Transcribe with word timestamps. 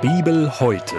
Bibel 0.00 0.60
heute. 0.60 0.96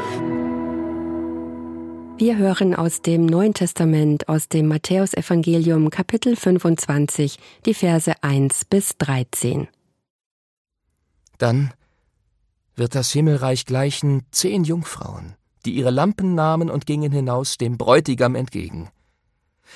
Wir 2.18 2.38
hören 2.38 2.74
aus 2.74 3.02
dem 3.02 3.26
Neuen 3.26 3.54
Testament, 3.54 4.30
aus 4.30 4.48
dem 4.48 4.68
Matthäusevangelium 4.68 5.90
Kapitel 5.90 6.36
25, 6.36 7.38
die 7.66 7.74
Verse 7.74 8.14
1 8.24 8.66
bis 8.66 8.98
13. 8.98 9.68
Dann 11.38 11.74
wird 12.76 12.96
das 12.96 13.12
Himmelreich 13.12 13.66
gleichen 13.66 14.24
zehn 14.32 14.64
Jungfrauen, 14.64 15.36
die 15.66 15.76
ihre 15.76 15.92
Lampen 15.92 16.36
nahmen 16.36 16.70
und 16.70 16.86
gingen 16.86 17.12
hinaus 17.12 17.58
dem 17.58 17.78
Bräutigam 17.78 18.36
entgegen. 18.36 18.90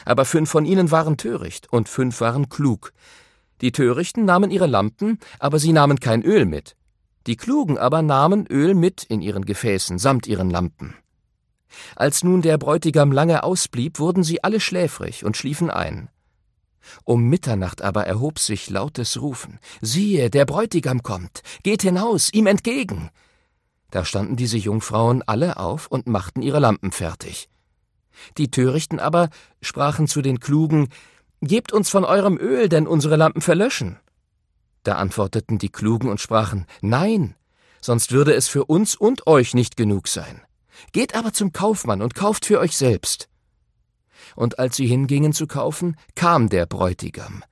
Aber 0.06 0.26
fünf 0.26 0.50
von 0.50 0.66
ihnen 0.66 0.92
waren 0.92 1.18
töricht 1.18 1.72
und 1.72 1.90
fünf 1.90 2.22
waren 2.22 2.50
klug. 2.50 2.94
Die 3.62 3.72
Törichten 3.72 4.26
nahmen 4.26 4.52
ihre 4.52 4.68
Lampen, 4.68 5.20
aber 5.40 5.60
sie 5.60 5.74
nahmen 5.74 6.00
kein 6.00 6.24
Öl 6.24 6.46
mit. 6.46 6.76
Die 7.28 7.36
Klugen 7.36 7.78
aber 7.78 8.02
nahmen 8.02 8.48
Öl 8.48 8.74
mit 8.74 9.04
in 9.04 9.22
ihren 9.22 9.46
Gefäßen 9.46 10.00
samt 10.00 10.28
ihren 10.28 10.50
Lampen. 10.50 10.96
Als 11.96 12.24
nun 12.24 12.42
der 12.42 12.58
Bräutigam 12.58 13.12
lange 13.12 13.44
ausblieb, 13.44 14.00
wurden 14.00 14.24
sie 14.24 14.44
alle 14.44 14.60
schläfrig 14.60 15.24
und 15.24 15.38
schliefen 15.38 15.70
ein. 15.70 16.10
Um 17.04 17.30
Mitternacht 17.30 17.82
aber 17.82 18.08
erhob 18.08 18.40
sich 18.40 18.70
lautes 18.70 19.22
Rufen. 19.22 19.60
Siehe, 19.82 20.30
der 20.30 20.46
Bräutigam 20.46 21.04
kommt, 21.04 21.42
geht 21.64 21.84
hinaus, 21.84 22.34
ihm 22.34 22.48
entgegen. 22.48 23.10
Da 23.92 24.06
standen 24.06 24.36
diese 24.36 24.58
Jungfrauen 24.58 25.22
alle 25.24 25.58
auf 25.58 25.88
und 25.88 26.08
machten 26.08 26.42
ihre 26.42 26.60
Lampen 26.60 26.92
fertig. 26.92 27.50
Die 28.38 28.52
Törichten 28.52 29.00
aber 29.00 29.30
sprachen 29.62 30.08
zu 30.08 30.22
den 30.22 30.40
Klugen, 30.40 30.90
Gebt 31.42 31.72
uns 31.72 31.90
von 31.90 32.04
eurem 32.04 32.38
Öl, 32.38 32.68
denn 32.68 32.88
unsere 32.88 33.16
Lampen 33.16 33.42
verlöschen. 33.42 33.98
Da 34.84 34.96
antworteten 34.96 35.58
die 35.58 35.70
Klugen 35.70 36.10
und 36.10 36.20
sprachen, 36.20 36.66
Nein, 36.82 37.36
sonst 37.82 38.12
würde 38.12 38.34
es 38.34 38.48
für 38.48 38.66
uns 38.66 38.96
und 38.96 39.28
euch 39.28 39.54
nicht 39.54 39.78
genug 39.78 40.08
sein. 40.08 40.42
Geht 40.92 41.16
aber 41.16 41.34
zum 41.34 41.52
Kaufmann 41.54 42.02
und 42.02 42.16
kauft 42.16 42.46
für 42.46 42.60
euch 42.60 42.76
selbst. 42.78 43.30
Und 44.36 44.60
als 44.60 44.76
sie 44.76 44.88
hingingen 44.88 45.34
zu 45.34 45.48
kaufen, 45.48 45.96
kam 46.16 46.50
der 46.50 46.66
Bräutigam. 46.66 47.44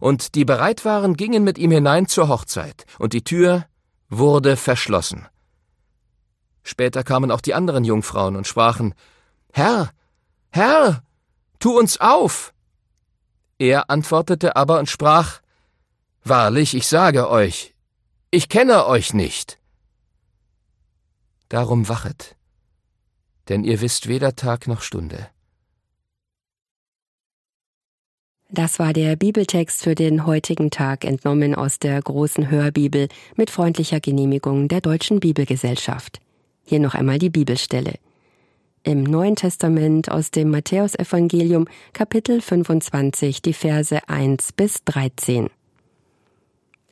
Und 0.00 0.34
die 0.34 0.44
bereit 0.44 0.84
waren, 0.84 1.14
gingen 1.14 1.44
mit 1.44 1.58
ihm 1.58 1.70
hinein 1.70 2.06
zur 2.06 2.28
Hochzeit, 2.28 2.86
und 2.98 3.12
die 3.12 3.22
Tür 3.22 3.66
wurde 4.08 4.56
verschlossen. 4.56 5.26
Später 6.62 7.04
kamen 7.04 7.30
auch 7.30 7.40
die 7.40 7.54
anderen 7.54 7.84
Jungfrauen 7.84 8.36
und 8.36 8.46
sprachen, 8.46 8.94
Herr, 9.52 9.90
Herr, 10.50 11.02
tu 11.58 11.78
uns 11.78 12.00
auf! 12.00 12.53
Er 13.58 13.90
antwortete 13.90 14.56
aber 14.56 14.78
und 14.78 14.88
sprach, 14.88 15.40
Wahrlich, 16.24 16.74
ich 16.74 16.86
sage 16.86 17.28
euch, 17.28 17.74
ich 18.30 18.48
kenne 18.48 18.86
euch 18.86 19.12
nicht. 19.12 19.58
Darum 21.50 21.88
wachet, 21.88 22.34
denn 23.48 23.62
ihr 23.62 23.82
wisst 23.82 24.08
weder 24.08 24.34
Tag 24.34 24.66
noch 24.66 24.80
Stunde. 24.80 25.28
Das 28.48 28.78
war 28.78 28.92
der 28.92 29.16
Bibeltext 29.16 29.82
für 29.82 29.94
den 29.94 30.26
heutigen 30.26 30.70
Tag, 30.70 31.04
entnommen 31.04 31.54
aus 31.54 31.78
der 31.78 32.00
großen 32.00 32.50
Hörbibel 32.50 33.08
mit 33.36 33.50
freundlicher 33.50 34.00
Genehmigung 34.00 34.68
der 34.68 34.80
Deutschen 34.80 35.20
Bibelgesellschaft. 35.20 36.20
Hier 36.64 36.80
noch 36.80 36.94
einmal 36.94 37.18
die 37.18 37.30
Bibelstelle 37.30 37.94
im 38.84 39.02
Neuen 39.02 39.34
Testament 39.34 40.10
aus 40.10 40.30
dem 40.30 40.50
Matthäusevangelium 40.50 41.66
Kapitel 41.94 42.40
25 42.40 43.42
die 43.42 43.54
Verse 43.54 44.08
1 44.08 44.52
bis 44.52 44.84
13. 44.84 45.48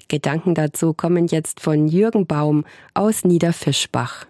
Gedanken 0.09 0.55
dazu 0.55 0.95
kommen 0.95 1.27
jetzt 1.27 1.61
von 1.61 1.87
Jürgen 1.87 2.27
Baum 2.27 2.65
aus 2.95 3.25
Niederfischbach. 3.25 4.27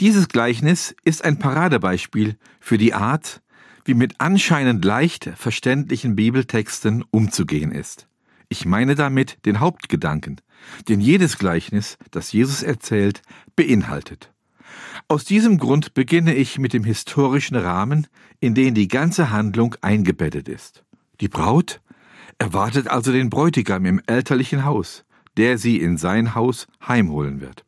Dieses 0.00 0.28
Gleichnis 0.28 0.94
ist 1.04 1.24
ein 1.24 1.38
Paradebeispiel 1.38 2.36
für 2.60 2.78
die 2.78 2.94
Art, 2.94 3.42
wie 3.84 3.94
mit 3.94 4.14
anscheinend 4.18 4.84
leicht 4.84 5.30
verständlichen 5.34 6.16
Bibeltexten 6.16 7.04
umzugehen 7.10 7.72
ist. 7.72 8.08
Ich 8.48 8.64
meine 8.64 8.94
damit 8.94 9.44
den 9.44 9.60
Hauptgedanken, 9.60 10.40
den 10.88 11.00
jedes 11.00 11.38
Gleichnis, 11.38 11.98
das 12.10 12.32
Jesus 12.32 12.62
erzählt, 12.62 13.22
beinhaltet. 13.56 14.32
Aus 15.08 15.24
diesem 15.24 15.58
Grund 15.58 15.94
beginne 15.94 16.34
ich 16.34 16.58
mit 16.58 16.72
dem 16.72 16.84
historischen 16.84 17.56
Rahmen, 17.56 18.06
in 18.40 18.54
den 18.54 18.74
die 18.74 18.88
ganze 18.88 19.30
Handlung 19.30 19.74
eingebettet 19.80 20.48
ist. 20.48 20.84
Die 21.20 21.28
Braut 21.28 21.80
erwartet 22.38 22.88
also 22.88 23.12
den 23.12 23.30
Bräutigam 23.30 23.84
im 23.86 24.00
elterlichen 24.06 24.64
Haus, 24.64 25.04
der 25.36 25.58
sie 25.58 25.78
in 25.78 25.98
sein 25.98 26.34
Haus 26.34 26.66
heimholen 26.86 27.40
wird. 27.40 27.64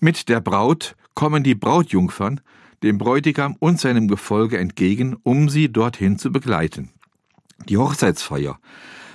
Mit 0.00 0.28
der 0.28 0.40
Braut 0.40 0.94
kommen 1.14 1.42
die 1.42 1.54
Brautjungfern 1.54 2.40
dem 2.82 2.98
Bräutigam 2.98 3.56
und 3.58 3.80
seinem 3.80 4.08
Gefolge 4.08 4.58
entgegen, 4.58 5.16
um 5.22 5.48
sie 5.48 5.72
dorthin 5.72 6.18
zu 6.18 6.30
begleiten. 6.30 6.90
Die 7.68 7.76
Hochzeitsfeier 7.76 8.58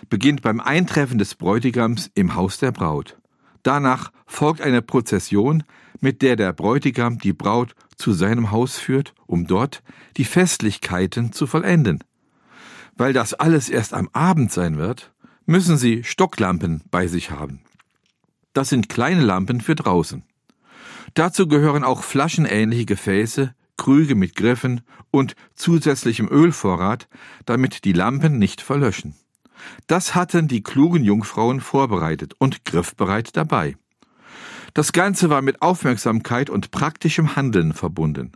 beginnt 0.10 0.42
beim 0.42 0.60
Eintreffen 0.60 1.18
des 1.18 1.36
Bräutigams 1.36 2.12
im 2.14 2.36
Haus 2.36 2.58
der 2.58 2.72
Braut. 2.72 3.18
Danach 3.64 4.12
folgt 4.28 4.62
eine 4.62 4.82
Prozession, 4.82 5.64
mit 6.02 6.22
der 6.22 6.36
der 6.36 6.54
Bräutigam 6.54 7.18
die 7.18 7.34
Braut 7.34 7.76
zu 7.96 8.12
seinem 8.12 8.52
Haus 8.52 8.78
führt, 8.78 9.14
um 9.26 9.48
dort 9.48 9.82
die 10.18 10.26
Festlichkeiten 10.26 11.32
zu 11.32 11.48
vollenden. 11.48 12.04
Weil 12.96 13.14
das 13.14 13.34
alles 13.34 13.70
erst 13.70 13.94
am 13.94 14.10
Abend 14.12 14.52
sein 14.52 14.78
wird, 14.78 15.14
müssen 15.46 15.78
sie 15.78 16.04
Stocklampen 16.04 16.84
bei 16.92 17.08
sich 17.08 17.32
haben. 17.32 17.62
Das 18.54 18.70
sind 18.70 18.90
kleine 18.90 19.22
Lampen 19.22 19.62
für 19.62 19.76
draußen. 19.76 20.24
Dazu 21.14 21.48
gehören 21.48 21.84
auch 21.84 22.04
flaschenähnliche 22.04 22.86
Gefäße, 22.86 23.56
Krüge 23.78 24.16
mit 24.16 24.36
Griffen 24.36 24.82
und 25.10 25.36
zusätzlichem 25.56 26.28
Ölvorrat, 26.28 27.08
damit 27.46 27.86
die 27.86 27.94
Lampen 27.94 28.38
nicht 28.38 28.62
verlöschen. 28.62 29.16
Das 29.88 30.16
hatten 30.16 30.48
die 30.48 30.64
klugen 30.64 31.04
Jungfrauen 31.04 31.62
vorbereitet 31.62 32.34
und 32.38 32.66
griffbereit 32.66 33.36
dabei. 33.36 33.76
Das 34.74 34.92
Ganze 34.92 35.30
war 35.30 35.42
mit 35.42 35.62
Aufmerksamkeit 35.62 36.50
und 36.50 36.72
praktischem 36.72 37.36
Handeln 37.36 37.74
verbunden. 37.74 38.32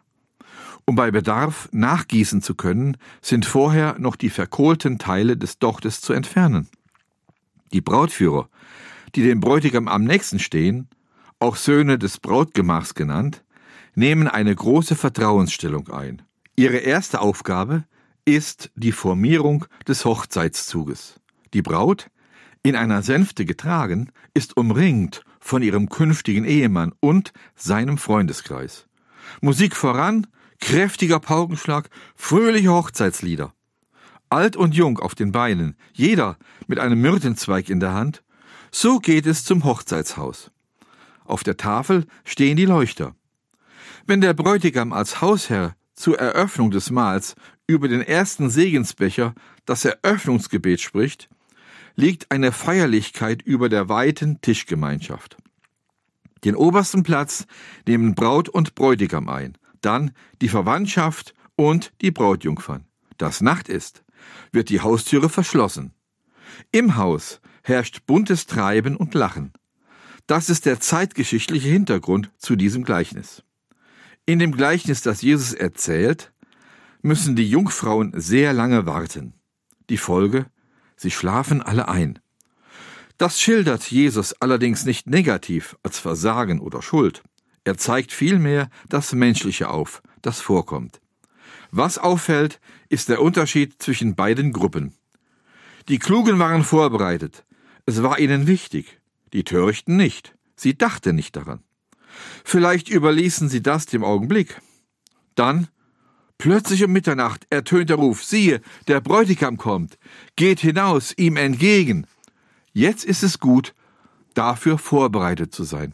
Um 0.86 0.96
bei 0.96 1.12
Bedarf 1.12 1.68
nachgießen 1.72 2.42
zu 2.42 2.56
können, 2.56 2.98
sind 3.22 3.46
vorher 3.46 3.96
noch 4.00 4.16
die 4.16 4.30
verkohlten 4.30 5.00
Teile 5.00 5.36
des 5.36 5.60
Dochtes 5.60 6.00
zu 6.00 6.14
entfernen. 6.14 6.70
Die 7.74 7.82
Brautführer, 7.82 8.50
die 9.16 9.24
dem 9.24 9.42
Bräutigam 9.42 9.88
am 9.88 10.04
nächsten 10.06 10.40
stehen, 10.40 10.88
auch 11.40 11.56
Söhne 11.56 11.98
des 11.98 12.20
Brautgemachs 12.20 12.94
genannt, 12.94 13.44
nehmen 13.96 14.28
eine 14.28 14.56
große 14.56 14.96
Vertrauensstellung 14.96 15.90
ein. 15.90 16.22
Ihre 16.56 16.78
erste 16.78 17.20
Aufgabe 17.20 17.84
ist 18.28 18.72
die 18.76 18.92
Formierung 18.92 19.66
des 19.88 20.04
Hochzeitszuges. 20.04 21.16
Die 21.54 21.62
Braut, 21.62 22.10
in 22.62 22.76
einer 22.76 23.02
Sänfte 23.02 23.46
getragen, 23.46 24.12
ist 24.34 24.58
umringt 24.58 25.24
von 25.40 25.64
ihrem 25.64 25.88
künftigen 25.88 26.44
Ehemann 26.44 26.92
und 27.00 27.32
seinem 27.56 27.98
Freundeskreis. 27.98 28.88
Musik 29.40 29.78
voran, 29.78 30.28
kräftiger 30.60 31.22
Paukenschlag, 31.22 31.90
fröhliche 32.16 32.70
Hochzeitslieder. 32.70 33.54
Alt 34.30 34.58
und 34.58 34.76
jung 34.76 35.00
auf 35.00 35.16
den 35.16 35.32
Beinen, 35.32 35.78
jeder 35.94 36.38
mit 36.68 36.80
einem 36.80 37.00
Myrtenzweig 37.00 37.70
in 37.70 37.80
der 37.80 37.94
Hand. 37.94 38.24
So 38.72 39.00
geht 39.00 39.26
es 39.26 39.46
zum 39.46 39.64
Hochzeitshaus. 39.64 40.52
Auf 41.24 41.46
der 41.46 41.56
Tafel 41.56 42.06
stehen 42.26 42.58
die 42.58 42.66
Leuchter. 42.66 43.16
Wenn 44.06 44.20
der 44.20 44.34
Bräutigam 44.34 44.92
als 44.92 45.22
Hausherr 45.22 45.78
zur 45.98 46.18
Eröffnung 46.20 46.72
des 46.72 46.92
Mahls 46.92 47.36
über 47.66 47.90
den 47.90 48.02
ersten 48.02 48.50
Segensbecher 48.50 49.34
das 49.66 49.84
Eröffnungsgebet 49.84 50.80
spricht, 50.80 51.28
liegt 51.96 52.32
eine 52.32 52.54
Feierlichkeit 52.54 53.42
über 53.42 53.68
der 53.68 53.90
weiten 53.90 54.40
Tischgemeinschaft. 54.40 55.36
Den 56.46 56.56
obersten 56.56 57.04
Platz 57.04 57.48
nehmen 57.88 58.16
Braut 58.16 58.48
und 58.48 58.76
Bräutigam 58.76 59.28
ein, 59.28 59.58
dann 59.82 60.12
die 60.42 60.50
Verwandtschaft 60.50 61.34
und 61.56 61.92
die 62.02 62.12
Brautjungfern. 62.12 62.86
Das 63.18 63.42
Nacht 63.42 63.68
ist, 63.68 64.04
wird 64.52 64.70
die 64.70 64.82
Haustüre 64.82 65.30
verschlossen. 65.30 65.94
Im 66.72 66.96
Haus 66.96 67.42
herrscht 67.64 68.06
buntes 68.06 68.46
Treiben 68.46 68.96
und 68.96 69.16
Lachen. 69.16 69.52
Das 70.28 70.50
ist 70.50 70.66
der 70.66 70.80
zeitgeschichtliche 70.80 71.70
Hintergrund 71.70 72.32
zu 72.38 72.56
diesem 72.56 72.84
Gleichnis. 72.84 73.44
In 74.30 74.40
dem 74.40 74.52
Gleichnis, 74.52 75.02
das 75.02 75.22
Jesus 75.22 75.54
erzählt, 75.54 76.34
müssen 77.02 77.38
die 77.38 77.50
Jungfrauen 77.50 78.12
sehr 78.14 78.52
lange 78.52 78.86
warten. 78.86 79.34
Die 79.90 79.96
Folge, 79.96 80.48
sie 80.98 81.12
schlafen 81.12 81.62
alle 81.62 81.88
ein. 81.88 82.20
Das 83.18 83.40
schildert 83.40 83.90
Jesus 83.90 84.34
allerdings 84.34 84.84
nicht 84.84 85.08
negativ 85.08 85.78
als 85.82 85.98
Versagen 85.98 86.60
oder 86.60 86.82
Schuld. 86.82 87.24
Er 87.64 87.78
zeigt 87.78 88.12
vielmehr 88.12 88.70
das 88.90 89.14
Menschliche 89.14 89.70
auf, 89.70 90.04
das 90.22 90.42
vorkommt. 90.42 91.00
Was 91.72 91.98
auffällt, 91.98 92.60
ist 92.90 93.08
der 93.08 93.22
Unterschied 93.22 93.82
zwischen 93.82 94.16
beiden 94.16 94.52
Gruppen. 94.52 94.94
Die 95.88 96.00
Klugen 96.00 96.38
waren 96.38 96.66
vorbereitet. 96.66 97.46
Es 97.86 98.04
war 98.04 98.20
ihnen 98.20 98.46
wichtig, 98.46 99.00
die 99.32 99.46
Törichten 99.46 99.96
nicht. 99.96 100.36
Sie 100.58 100.78
dachten 100.78 101.16
nicht 101.16 101.38
daran. 101.38 101.64
Vielleicht 102.44 102.90
überließen 102.90 103.50
sie 103.50 103.62
das 103.62 103.86
dem 103.86 104.04
Augenblick. 104.04 104.62
Dann, 105.36 105.68
plötzlich 106.38 106.84
um 106.84 106.92
Mitternacht, 106.92 107.46
ertönt 107.50 107.90
der 107.90 107.98
Ruf, 107.98 108.24
siehe, 108.24 108.62
der 108.88 109.02
Bräutigam 109.02 109.58
kommt, 109.58 109.98
geht 110.36 110.60
hinaus 110.60 111.14
ihm 111.18 111.38
entgegen. 111.38 112.08
Jetzt 112.74 113.06
ist 113.06 113.24
es 113.24 113.40
gut, 113.40 113.74
dafür 114.34 114.78
vorbereitet 114.78 115.54
zu 115.54 115.64
sein. 115.64 115.94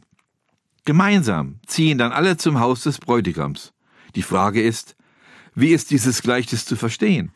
Gemeinsam 0.86 1.60
ziehen 1.66 1.98
dann 1.98 2.12
alle 2.12 2.36
zum 2.38 2.60
Haus 2.60 2.84
des 2.84 2.98
Bräutigams. 2.98 3.74
Die 4.16 4.22
Frage 4.22 4.62
ist, 4.62 4.96
wie 5.56 5.70
ist 5.70 5.92
dieses 5.92 6.22
Gleichnis 6.22 6.66
zu 6.66 6.76
verstehen? 6.76 7.32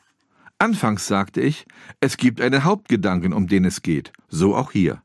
Anfangs 0.59 1.07
sagte 1.07 1.39
ich, 1.39 1.65
es 1.99 2.17
gibt 2.17 2.41
einen 2.41 2.63
Hauptgedanken, 2.63 3.31
um 3.31 3.47
den 3.47 3.63
es 3.63 3.83
geht, 3.83 4.11
so 4.27 4.55
auch 4.55 4.71
hier. 4.71 5.01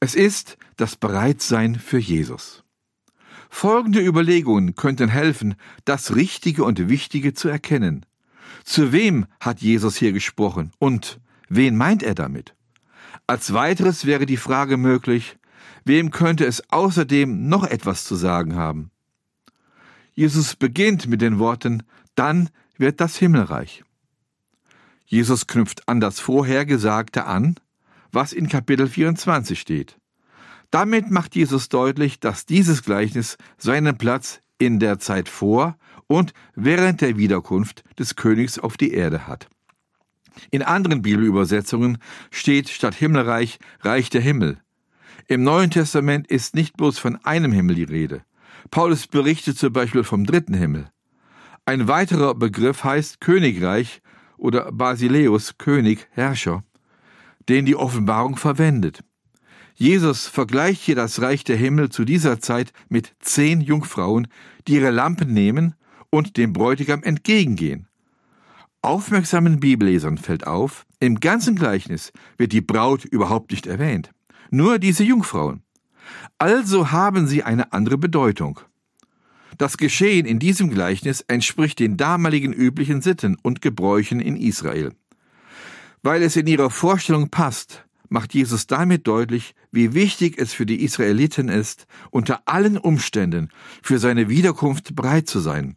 Es 0.00 0.14
ist 0.14 0.58
das 0.76 0.96
Bereitsein 0.96 1.76
für 1.76 1.98
Jesus. 1.98 2.61
Folgende 3.54 4.00
Überlegungen 4.00 4.74
könnten 4.76 5.10
helfen, 5.10 5.54
das 5.84 6.16
Richtige 6.16 6.64
und 6.64 6.88
Wichtige 6.88 7.34
zu 7.34 7.48
erkennen. 7.48 8.06
Zu 8.64 8.92
wem 8.92 9.26
hat 9.40 9.60
Jesus 9.60 9.96
hier 9.96 10.12
gesprochen 10.12 10.72
und 10.78 11.20
wen 11.50 11.76
meint 11.76 12.02
er 12.02 12.14
damit? 12.14 12.56
Als 13.26 13.52
weiteres 13.52 14.06
wäre 14.06 14.24
die 14.24 14.38
Frage 14.38 14.78
möglich, 14.78 15.36
wem 15.84 16.10
könnte 16.10 16.46
es 16.46 16.72
außerdem 16.72 17.46
noch 17.48 17.64
etwas 17.64 18.04
zu 18.04 18.16
sagen 18.16 18.56
haben? 18.56 18.90
Jesus 20.12 20.56
beginnt 20.56 21.06
mit 21.06 21.20
den 21.20 21.38
Worten, 21.38 21.84
dann 22.14 22.48
wird 22.78 23.00
das 23.00 23.16
Himmelreich. 23.16 23.84
Jesus 25.04 25.46
knüpft 25.46 25.88
an 25.88 26.00
das 26.00 26.20
Vorhergesagte 26.20 27.26
an, 27.26 27.56
was 28.10 28.32
in 28.32 28.48
Kapitel 28.48 28.88
24 28.88 29.60
steht. 29.60 29.98
Damit 30.72 31.10
macht 31.10 31.36
Jesus 31.36 31.68
deutlich, 31.68 32.18
dass 32.18 32.46
dieses 32.46 32.82
Gleichnis 32.82 33.36
seinen 33.58 33.98
Platz 33.98 34.40
in 34.56 34.80
der 34.80 34.98
Zeit 34.98 35.28
vor 35.28 35.76
und 36.06 36.32
während 36.54 37.02
der 37.02 37.18
Wiederkunft 37.18 37.84
des 37.98 38.16
Königs 38.16 38.58
auf 38.58 38.78
die 38.78 38.94
Erde 38.94 39.26
hat. 39.26 39.48
In 40.50 40.62
anderen 40.62 41.02
Bibelübersetzungen 41.02 41.98
steht 42.30 42.70
statt 42.70 42.94
Himmelreich 42.94 43.58
Reich 43.80 44.08
der 44.08 44.22
Himmel. 44.22 44.62
Im 45.28 45.42
Neuen 45.42 45.70
Testament 45.70 46.26
ist 46.28 46.54
nicht 46.54 46.78
bloß 46.78 46.98
von 46.98 47.16
einem 47.22 47.52
Himmel 47.52 47.76
die 47.76 47.84
Rede. 47.84 48.22
Paulus 48.70 49.06
berichtet 49.06 49.58
zum 49.58 49.74
Beispiel 49.74 50.04
vom 50.04 50.24
dritten 50.24 50.54
Himmel. 50.54 50.86
Ein 51.66 51.86
weiterer 51.86 52.34
Begriff 52.34 52.82
heißt 52.82 53.20
Königreich 53.20 54.00
oder 54.38 54.72
Basileus, 54.72 55.58
König, 55.58 56.08
Herrscher, 56.12 56.64
den 57.50 57.66
die 57.66 57.76
Offenbarung 57.76 58.36
verwendet. 58.36 59.04
Jesus 59.74 60.26
vergleicht 60.26 60.82
hier 60.82 60.96
das 60.96 61.20
Reich 61.20 61.44
der 61.44 61.56
Himmel 61.56 61.88
zu 61.88 62.04
dieser 62.04 62.40
Zeit 62.40 62.72
mit 62.88 63.14
zehn 63.20 63.60
Jungfrauen, 63.60 64.28
die 64.68 64.74
ihre 64.74 64.90
Lampen 64.90 65.32
nehmen 65.32 65.74
und 66.10 66.36
dem 66.36 66.52
Bräutigam 66.52 67.02
entgegengehen. 67.02 67.88
Aufmerksamen 68.82 69.60
Bibellesern 69.60 70.18
fällt 70.18 70.46
auf, 70.46 70.86
im 70.98 71.20
ganzen 71.20 71.54
Gleichnis 71.54 72.12
wird 72.36 72.52
die 72.52 72.60
Braut 72.60 73.04
überhaupt 73.04 73.52
nicht 73.52 73.66
erwähnt, 73.66 74.10
nur 74.50 74.78
diese 74.78 75.04
Jungfrauen. 75.04 75.62
Also 76.38 76.90
haben 76.90 77.26
sie 77.26 77.42
eine 77.44 77.72
andere 77.72 77.96
Bedeutung. 77.96 78.60
Das 79.58 79.76
Geschehen 79.76 80.26
in 80.26 80.38
diesem 80.38 80.70
Gleichnis 80.70 81.20
entspricht 81.22 81.78
den 81.78 81.96
damaligen 81.96 82.52
üblichen 82.52 83.02
Sitten 83.02 83.36
und 83.42 83.62
Gebräuchen 83.62 84.20
in 84.20 84.36
Israel. 84.36 84.92
Weil 86.02 86.22
es 86.22 86.36
in 86.36 86.46
ihrer 86.46 86.70
Vorstellung 86.70 87.28
passt, 87.28 87.84
macht 88.12 88.34
Jesus 88.34 88.66
damit 88.66 89.06
deutlich, 89.06 89.54
wie 89.70 89.94
wichtig 89.94 90.38
es 90.38 90.52
für 90.52 90.66
die 90.66 90.82
Israeliten 90.84 91.48
ist, 91.48 91.86
unter 92.10 92.42
allen 92.46 92.78
Umständen 92.78 93.48
für 93.82 93.98
seine 93.98 94.28
Wiederkunft 94.28 94.94
bereit 94.94 95.28
zu 95.28 95.40
sein. 95.40 95.76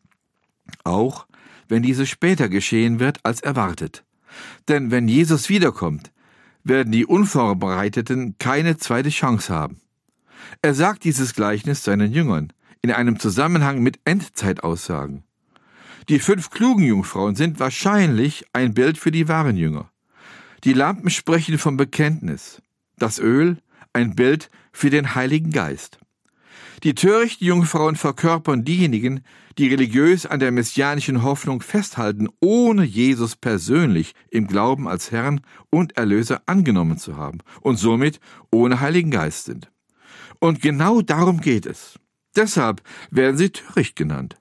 Auch 0.83 1.27
wenn 1.67 1.81
diese 1.81 2.05
später 2.05 2.49
geschehen 2.49 2.99
wird 2.99 3.19
als 3.23 3.41
erwartet. 3.41 4.03
Denn 4.67 4.91
wenn 4.91 5.07
Jesus 5.07 5.49
wiederkommt, 5.49 6.11
werden 6.63 6.91
die 6.91 7.05
Unvorbereiteten 7.05 8.37
keine 8.37 8.77
zweite 8.77 9.09
Chance 9.09 9.53
haben. 9.53 9.81
Er 10.61 10.73
sagt 10.73 11.03
dieses 11.03 11.33
Gleichnis 11.33 11.83
seinen 11.83 12.11
Jüngern 12.11 12.51
in 12.81 12.91
einem 12.91 13.19
Zusammenhang 13.19 13.81
mit 13.81 13.99
Endzeitaussagen. 14.05 15.23
Die 16.09 16.19
fünf 16.19 16.51
klugen 16.51 16.83
Jungfrauen 16.83 17.35
sind 17.35 17.59
wahrscheinlich 17.59 18.45
ein 18.53 18.73
Bild 18.73 18.97
für 18.97 19.11
die 19.11 19.27
wahren 19.27 19.57
Jünger. 19.57 19.89
Die 20.65 20.73
Lampen 20.73 21.11
sprechen 21.11 21.59
vom 21.59 21.77
Bekenntnis, 21.77 22.59
das 22.97 23.19
Öl 23.19 23.59
ein 23.93 24.15
Bild 24.15 24.49
für 24.73 24.89
den 24.89 25.13
Heiligen 25.13 25.51
Geist. 25.51 25.99
Die 26.81 26.95
törichten 26.95 27.45
Jungfrauen 27.45 27.95
verkörpern 27.95 28.65
diejenigen, 28.65 29.21
die 29.59 29.67
religiös 29.67 30.25
an 30.25 30.39
der 30.39 30.51
messianischen 30.51 31.21
Hoffnung 31.21 31.61
festhalten, 31.61 32.29
ohne 32.39 32.83
Jesus 32.83 33.35
persönlich 33.35 34.15
im 34.31 34.47
Glauben 34.47 34.87
als 34.87 35.11
Herrn 35.11 35.41
und 35.69 35.97
Erlöser 35.97 36.41
angenommen 36.47 36.97
zu 36.97 37.15
haben 37.15 37.41
und 37.61 37.77
somit 37.77 38.19
ohne 38.51 38.79
Heiligen 38.79 39.11
Geist 39.11 39.45
sind. 39.45 39.71
Und 40.39 40.63
genau 40.63 41.03
darum 41.03 41.41
geht 41.41 41.67
es. 41.67 41.99
Deshalb 42.35 42.81
werden 43.11 43.37
sie 43.37 43.51
töricht 43.51 43.95
genannt. 43.95 44.37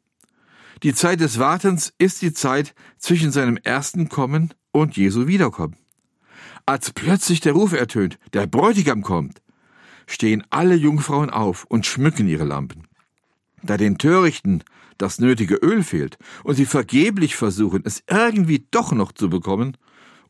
Die 0.82 0.94
Zeit 0.94 1.20
des 1.20 1.38
Wartens 1.38 1.92
ist 1.98 2.22
die 2.22 2.32
Zeit 2.32 2.74
zwischen 2.96 3.30
seinem 3.30 3.58
ersten 3.58 4.08
Kommen 4.08 4.54
und 4.72 4.96
Jesu 4.96 5.26
Wiederkommen. 5.26 5.83
Als 6.66 6.92
plötzlich 6.92 7.40
der 7.40 7.52
Ruf 7.52 7.72
ertönt, 7.72 8.18
der 8.32 8.46
Bräutigam 8.46 9.02
kommt, 9.02 9.42
stehen 10.06 10.44
alle 10.50 10.74
Jungfrauen 10.74 11.30
auf 11.30 11.64
und 11.68 11.84
schmücken 11.84 12.26
ihre 12.26 12.44
Lampen. 12.44 12.86
Da 13.62 13.76
den 13.76 13.98
Törichten 13.98 14.64
das 14.96 15.18
nötige 15.18 15.56
Öl 15.56 15.82
fehlt 15.82 16.16
und 16.42 16.54
sie 16.54 16.66
vergeblich 16.66 17.36
versuchen, 17.36 17.82
es 17.84 18.02
irgendwie 18.08 18.66
doch 18.70 18.92
noch 18.92 19.12
zu 19.12 19.28
bekommen, 19.28 19.76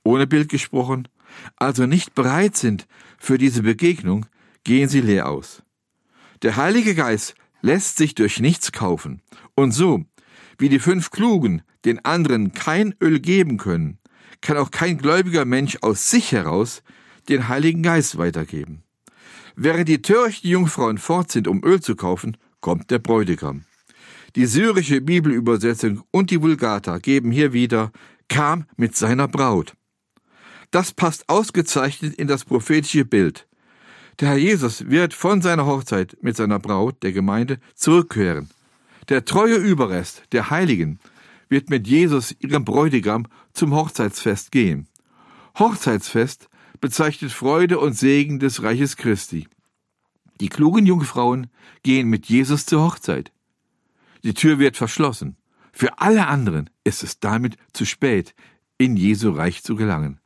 ohne 0.03 0.27
Bild 0.27 0.49
gesprochen, 0.49 1.09
also 1.57 1.87
nicht 1.87 2.15
bereit 2.15 2.57
sind 2.57 2.87
für 3.19 3.39
diese 3.39 3.63
Begegnung, 3.63 4.27
gehen 4.65 4.89
sie 4.89 5.01
leer 5.01 5.29
aus. 5.29 5.63
Der 6.43 6.57
Heilige 6.57 6.95
Geist 6.95 7.35
lässt 7.63 7.97
sich 7.97 8.15
durch 8.15 8.41
nichts 8.41 8.73
kaufen, 8.73 9.23
und 9.55 9.73
so, 9.73 10.05
wie 10.59 10.69
die 10.69 10.79
fünf 10.79 11.11
Klugen 11.11 11.63
den 11.85 12.05
anderen 12.05 12.53
kein 12.53 12.95
Öl 13.01 13.21
geben 13.21 13.57
können, 13.57 13.99
kann 14.41 14.57
auch 14.57 14.71
kein 14.71 14.99
gläubiger 14.99 15.45
Mensch 15.45 15.79
aus 15.83 16.11
sich 16.11 16.33
heraus 16.33 16.83
den 17.29 17.49
Heiligen 17.49 17.83
Geist 17.83 18.19
weitergeben. 18.19 18.83
Während 19.57 19.89
die 19.89 20.03
törichten 20.03 20.51
Jungfrauen 20.51 20.99
fort 20.99 21.31
sind, 21.31 21.49
um 21.49 21.63
Öl 21.65 21.81
zu 21.81 21.97
kaufen, 21.97 22.37
kommt 22.61 22.91
der 22.91 22.99
Bräutigam. 22.99 23.65
Die 24.37 24.47
syrische 24.47 25.01
Bibelübersetzung 25.01 26.03
und 26.11 26.31
die 26.31 26.43
Vulgata 26.43 26.99
geben 26.99 27.31
hier 27.31 27.53
wieder 27.53 27.93
kam 28.29 28.67
mit 28.77 28.97
seiner 28.97 29.29
Braut. 29.29 29.75
Das 30.71 30.93
passt 30.93 31.29
ausgezeichnet 31.29 32.15
in 32.15 32.27
das 32.27 32.45
prophetische 32.45 33.05
Bild. 33.05 33.47
Der 34.19 34.31
Herr 34.31 34.37
Jesus 34.37 34.89
wird 34.89 35.15
von 35.15 35.41
seiner 35.43 35.67
Hochzeit 35.67 36.17
mit 36.21 36.37
seiner 36.37 36.59
Braut, 36.59 37.03
der 37.03 37.13
Gemeinde, 37.13 37.59
zurückkehren. 37.75 38.51
Der 39.09 39.25
treue 39.25 39.57
Überrest 39.57 40.23
der 40.33 40.51
Heiligen 40.51 40.99
wird 41.49 41.71
mit 41.71 41.87
Jesus, 41.87 42.35
ihrem 42.39 42.65
Bräutigam, 42.65 43.27
zum 43.53 43.75
Hochzeitsfest 43.75 44.53
gehen. 44.53 44.89
Hochzeitsfest 45.59 46.49
bezeichnet 46.81 47.33
Freude 47.33 47.79
und 47.79 47.95
Segen 47.97 48.39
des 48.39 48.63
Reiches 48.63 48.97
Christi. 48.97 49.49
Die 50.41 50.49
klugen 50.49 50.85
Jungfrauen 50.85 51.49
gehen 51.83 52.09
mit 52.09 52.27
Jesus 52.27 52.67
zur 52.67 52.83
Hochzeit. 52.83 53.33
Die 54.25 54.35
Tür 54.35 54.59
wird 54.59 54.77
verschlossen. 54.77 55.37
Für 55.73 55.99
alle 55.99 56.27
anderen 56.27 56.71
ist 56.85 57.03
es 57.03 57.21
damit 57.21 57.57
zu 57.73 57.85
spät, 57.85 58.35
in 58.79 58.97
Jesu 58.97 59.31
Reich 59.31 59.63
zu 59.63 59.77
gelangen. 59.77 60.21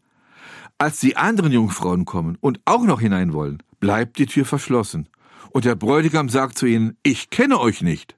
Als 0.78 1.00
die 1.00 1.16
anderen 1.16 1.52
Jungfrauen 1.52 2.04
kommen 2.04 2.37
und 2.40 2.60
auch 2.64 2.84
noch 2.84 3.00
hinein 3.00 3.32
wollen, 3.32 3.62
bleibt 3.80 4.18
die 4.18 4.26
Tür 4.26 4.44
verschlossen. 4.44 5.08
Und 5.50 5.64
der 5.64 5.75
Bräutigam 5.75 6.28
sagt 6.28 6.58
zu 6.58 6.66
ihnen, 6.66 6.96
ich 7.02 7.30
kenne 7.30 7.58
euch 7.58 7.82
nicht. 7.82 8.17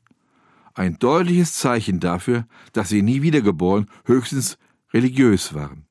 Ein 0.80 0.98
deutliches 0.98 1.52
Zeichen 1.52 2.00
dafür, 2.00 2.46
dass 2.72 2.88
sie 2.88 3.02
nie 3.02 3.20
wiedergeboren, 3.20 3.86
höchstens 4.06 4.56
religiös 4.94 5.52
waren. 5.52 5.84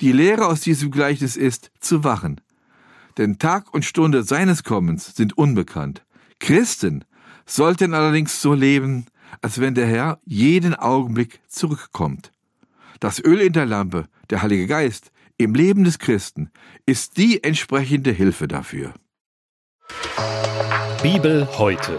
Die 0.00 0.12
Lehre 0.12 0.46
aus 0.46 0.60
diesem 0.60 0.92
Gleichnis 0.92 1.34
ist, 1.34 1.72
zu 1.80 2.04
wachen. 2.04 2.40
Denn 3.18 3.40
Tag 3.40 3.74
und 3.74 3.84
Stunde 3.84 4.22
seines 4.22 4.62
Kommens 4.62 5.16
sind 5.16 5.36
unbekannt. 5.36 6.04
Christen 6.38 7.04
sollten 7.46 7.94
allerdings 7.94 8.40
so 8.40 8.54
leben, 8.54 9.06
als 9.40 9.60
wenn 9.60 9.74
der 9.74 9.88
Herr 9.88 10.20
jeden 10.24 10.76
Augenblick 10.76 11.40
zurückkommt. 11.48 12.30
Das 13.00 13.18
Öl 13.18 13.40
in 13.40 13.54
der 13.54 13.66
Lampe, 13.66 14.06
der 14.30 14.42
Heilige 14.42 14.68
Geist, 14.68 15.10
im 15.36 15.52
Leben 15.52 15.82
des 15.82 15.98
Christen 15.98 16.52
ist 16.86 17.16
die 17.16 17.42
entsprechende 17.42 18.12
Hilfe 18.12 18.46
dafür. 18.46 18.94
Bibel 21.02 21.48
heute. 21.58 21.98